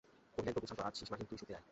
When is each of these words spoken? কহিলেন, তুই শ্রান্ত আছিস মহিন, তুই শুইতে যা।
কহিলেন, 0.33 0.53
তুই 0.55 0.67
শ্রান্ত 0.69 0.81
আছিস 0.89 1.07
মহিন, 1.11 1.27
তুই 1.29 1.37
শুইতে 1.39 1.53
যা। 1.57 1.61